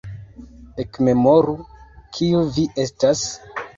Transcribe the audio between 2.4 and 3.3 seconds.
vi estas!